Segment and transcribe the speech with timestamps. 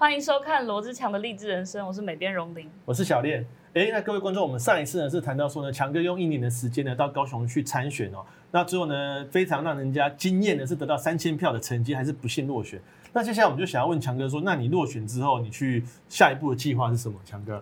[0.00, 3.44] 欢迎收看罗志强的励志人生，我是美编荣玲，我是小练。
[3.74, 12.80] 哎，那各位观众，我们上一次呢是谈到说呢，强哥用一年的时间呢到高雄去参选哦，那最后呢非常让人家惊艳的是得到三千票的成绩，还是不幸落选。
[13.12, 17.18] 那接下来我们就想要问强哥说，那你落选之后，你去下一步的计划是什么？
[17.24, 17.60] 强哥，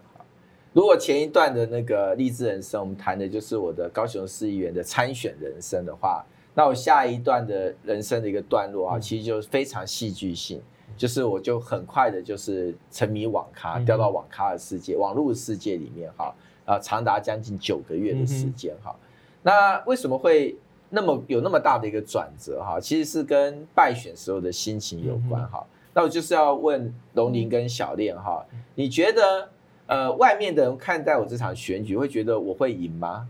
[0.75, 10.61] 如果前一段的那个励志人生，我们谈的就是我的高雄市议员的参选人生的话，那我下一段的人生的一个段落啊，其实就非常戏剧性。
[10.97, 18.97] 就是我就很快的，就是沉迷网咖，掉到网咖的世界、网络世界里面哈，啊，长达将近九个月的时间哈。
[19.43, 20.57] 那为什么会
[20.89, 22.81] 那么有那么大的一个转折哈？
[22.81, 25.65] 其实是跟败选时候的心情有关哈。
[25.93, 29.49] 那我就是要问龙玲跟小练哈，你觉得
[29.87, 33.29] 呃，外面的人看待我这场选举，会觉得我会赢吗？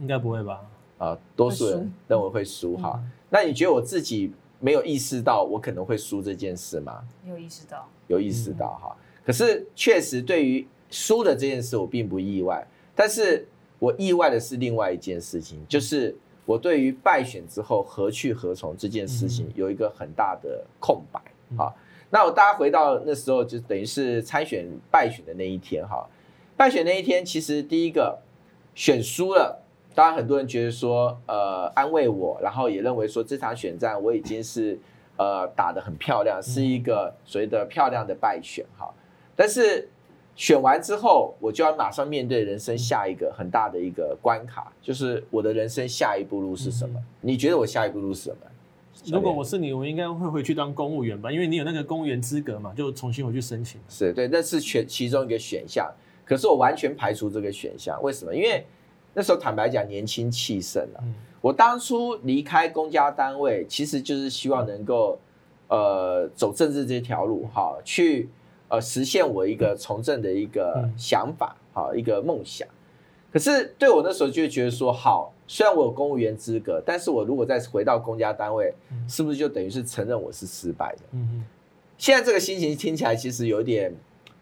[0.00, 0.60] 应该不会吧？
[0.98, 3.02] 啊，多数人认为会输哈。
[3.30, 4.32] 那你觉得我自己？
[4.64, 7.04] 没有意识到我可能会输这件事吗？
[7.28, 8.96] 有意识到，有意识到哈。
[9.22, 12.66] 可是确实对于输的这件事，我并不意外。
[12.94, 13.46] 但是
[13.78, 21.20] 我意外的是另外一件事情，就是我对于败选之后何去何从这件事情有一个很大的空白。
[21.58, 21.70] 哈，
[22.08, 26.08] 那我大家回到那时候，就等于是参选败选的那一天哈。
[26.56, 28.18] 败选那一天，其实第一个
[28.74, 29.60] 选输了。
[29.94, 34.78] 当然，很多人觉得说，呃，安慰我，然后也认为说这场选战我已经是，
[35.16, 38.92] 呃，打得很漂亮，是一个所谓的漂亮的败选哈。
[39.36, 39.88] 但是
[40.34, 47.00] 选完之后，我就要马上面对人生下一个很大的一个关卡，就是我的人生下一步路是什么？
[47.20, 48.36] 你觉得我下一步路是什么？
[49.06, 53.80] 如果我是你，我应该会回去当公务员吧，因为你有那个公务员资格嘛，就重新回去申请。
[53.88, 55.92] 是对，那是选其中一个选项。
[56.24, 58.34] 可是我完全排除这个选项，为什么？
[58.34, 58.64] 因为
[59.14, 61.04] 那时候坦白讲，年轻气盛了。
[61.40, 65.18] 我当初离开公家单位，其实就是希望能够，
[65.68, 68.28] 呃，走政治这条路，哈，去
[68.68, 72.66] 呃实现我一个从政的一个想法，哈，一个梦想。
[73.32, 78.74] 可是对我那时候就觉得说，好，虽然我有公务员资格，但是我如果再回到公家单位，
[79.08, 81.02] 是不是就等于是承认我是失败的？
[81.12, 81.44] 嗯，
[81.98, 83.94] 现在这个心情听起来其实有点。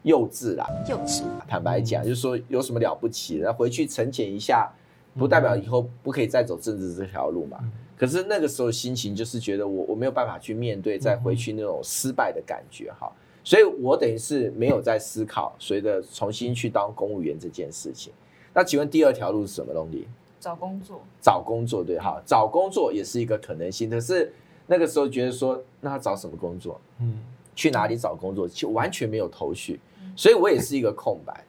[0.03, 1.23] 幼稚啦，幼稚。
[1.47, 3.53] 坦白讲，就是说有什么了不起的？
[3.53, 4.71] 回去沉潜一下，
[5.17, 7.59] 不代表以后不可以再走政治这条路嘛。
[7.97, 13.13] 可是那个时候心情就是觉得我我没有办法去面对再回去那种失败的感觉哈，
[13.45, 18.13] 所以我等于是没有在思考随着重新去当公务员这件事情。
[18.53, 20.09] 那请问第二条路是什么东西？
[20.41, 21.01] 找工作。
[21.21, 23.89] 找工作对哈，找工作也是一个可能性。
[23.89, 24.33] 可是
[24.67, 26.81] 那个时候觉得说，那他找什么工作？
[26.99, 27.21] 嗯，
[27.55, 28.49] 去哪里找工作？
[28.49, 29.79] 就完全没有头绪。
[30.15, 31.45] 所以我也是一个空白，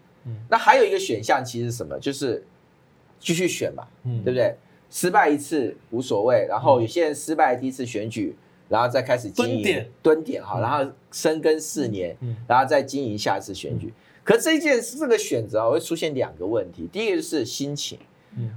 [0.49, 1.99] 那还有一个选项其实是什么？
[1.99, 2.45] 就是
[3.19, 3.87] 继续选嘛，
[4.23, 4.55] 对不对？
[4.89, 8.35] 失败一次无所谓，然后有些人失败第一次选举，
[8.69, 12.15] 然后再开始经营蹲点哈，然后深耕四年，
[12.47, 13.91] 然后再经营下一次选举。
[14.23, 16.87] 可这件这个选择啊，会出现两个问题。
[16.91, 17.97] 第一个就是心情，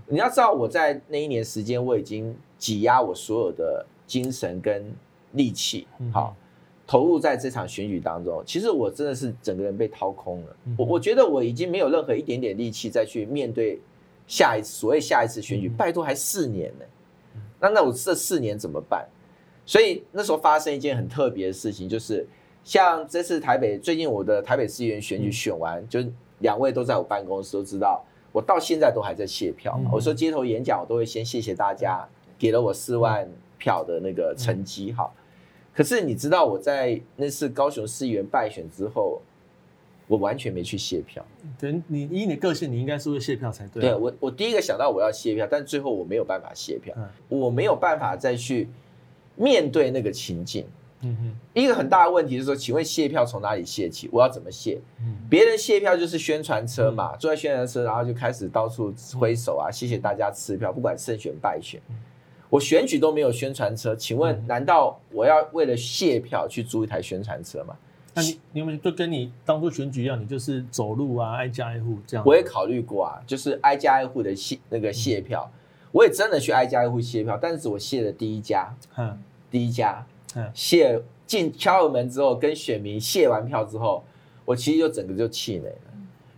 [0.08, 4.94] 你要知道我在那一年时间我已经挤压我所有的精神跟
[5.32, 6.36] 力气，好。
[6.86, 10.56] 投入在这场选举当中，其实我真的是整个人被掏空了。
[10.78, 13.80] 我我觉得我已经没有任何一点点力气再去面对
[14.28, 15.68] 下一次所谓下一次选举。
[15.68, 16.84] 拜托，还四年呢，
[17.58, 19.04] 那那我这四年怎么办？
[19.64, 22.24] 所以那时候发生一件很特别的事情，就是
[22.62, 25.98] 像这次台北最近我的台北市议员选举选完，就
[26.38, 29.76] 两位都在我办公室，都知道我到现在都还在谢票。
[29.92, 32.06] 我说街头演讲，我都会先谢谢大家
[32.38, 35.10] 给了我四万票的那个成绩哈。
[35.76, 39.20] 可是你知道我在那次高雄市议员败选之后，
[40.08, 41.22] 我完全没去卸票。
[41.58, 43.82] 对，你以你个性，你应该是会卸票才对。
[43.82, 46.96] 对，我，我第一个想到我要卸票，但最后我没有办法卸票，
[47.28, 48.68] 我没有办法再去
[49.34, 50.66] 面对那个情境。
[51.02, 54.08] 嗯哼，一个很大的问题是说，请问卸票从哪里卸起？
[54.10, 54.80] 我要怎么谢？
[55.28, 61.78] 别人卸票就是宣传车嘛，坐在宣传车，然后就开始到处挥手啊，谢谢大家赐票，不管胜选败选。
[62.48, 67.76] 我选举都没有宣传车，请问难道我要为了谢票去租一台宣传车吗？
[68.14, 72.24] 那你你有没有就跟你当初选举一样，你就是走路啊，挨家挨户这样？
[72.26, 75.50] 我也考虑过啊，就是挨家挨户的谢那个谢票，
[75.92, 79.18] 我也真的去挨家挨户谢票，但是我谢了第一家，嗯，
[79.50, 84.02] 第一家，嗯，谢进敲了门之后，跟选民谢完票之后，
[84.46, 85.76] 我其实就整个就气馁了，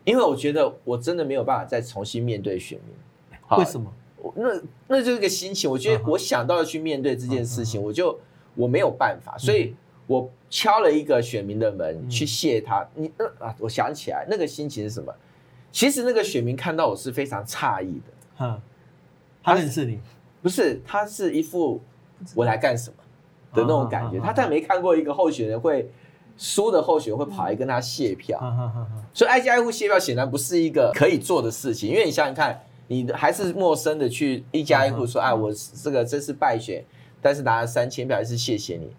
[0.05, 3.93] 因为我觉得我真的没有办法再重新面对选民，为什么？
[4.37, 8.19] 那那就是个心情，我觉得我想到要去面对这件事情，我就
[8.55, 9.75] 我没有办法，所以
[10.07, 12.87] 我敲了一个选民的门去谢他。
[12.95, 15.15] 你呃啊，我想起来那个心情是什么？
[15.71, 18.05] 其实那个选民看到我是非常诧异的，
[18.41, 18.61] 嗯，
[19.43, 19.99] 他认识你？
[20.41, 21.81] 不是，他是一副
[22.35, 22.97] 我来干什么
[23.53, 24.19] 的那种感觉。
[24.19, 25.91] 他再没看过一个候选人会
[26.39, 36.85] 输的候选人会跑来跟他谢票，嗯、所以挨家挨户谢票显然不是一个可以做的事情，因为你想想看，你还是陌生的去一家一户说，哎、嗯，我这个真是败选，
[37.23, 38.91] 但是拿了三千票，还是谢谢你。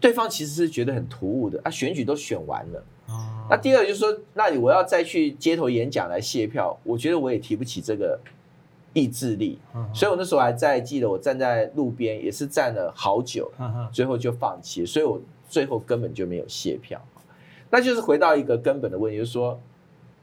[0.00, 8.18] 对方其实是觉得很突兀的啊，选举都选完了，哦、那第二就是说，那我要再去街头演讲来谢票，我觉得我也提不起这个
[8.94, 17.00] 意志力，哦、所以我那时候还在记得我站在路边也是站了好久，哦、最后就放弃，所以我最后根本就没有谢票，
[17.70, 19.60] 那就是回到一个根本的问题，就是说。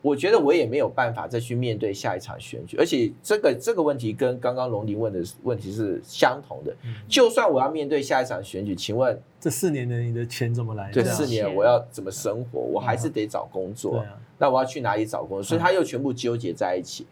[0.01, 6.73] 我觉得我也没有办法再去面对下一场选举，而且这个这个问题跟刚刚龙迪问的问题是相同的。
[7.07, 10.89] 就算我要面对下一场选举，请问这四年的你的钱怎么来？
[10.89, 12.59] 这四年我要怎么生活？
[12.59, 14.05] 我还是得找工作。
[14.37, 15.43] 那我要去哪里找工作？
[15.43, 17.05] 所以他又全部纠结在一起。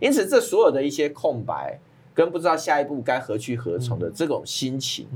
[0.00, 1.78] 因此，这所有的一些空白
[2.14, 5.06] 跟不知道下一步该何去何从的这种心情，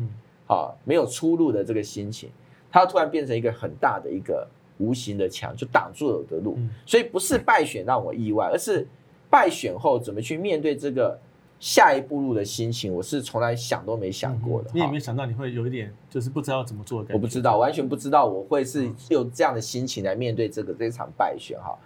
[0.47, 2.29] 啊，没有出路的这个心情，
[2.71, 4.47] 它突然变成一个很大的一个。
[4.79, 8.87] 无形的墙就挡住了我的路，所以不是败选让我意外，而是
[9.31, 11.19] 败选后怎么去面对这个
[11.61, 14.71] 下一步路的心情，我是从来想都没想过的。
[14.75, 17.19] 你也没想到你会有一点就是不知道怎么做的感觉。
[17.19, 21.79] 我不知道，完全不知道我会是用这样的心情来面对这个这场败选哈。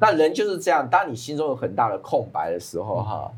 [0.00, 3.32] 那人就是这样，当你心中有很大的空白的时候哈，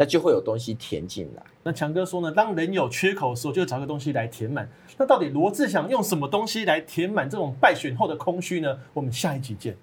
[0.00, 1.42] 那就会有东西填进来。
[1.62, 4.66] 那强哥说呢，当人有缺口的时候，就找个东西来填满。
[4.96, 8.78] 那到底罗志祥用什么东西来填满这种败选后的空虚呢？
[8.94, 9.76] 我们下一集见。